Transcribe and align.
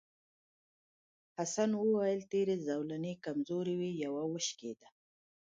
حسن 1.37 1.69
وویل 1.83 2.21
تېرې 2.31 2.55
زولنې 2.67 3.13
کمزورې 3.25 3.73
وې 3.79 3.91
یوه 4.03 4.23
وشکېده. 4.31 4.87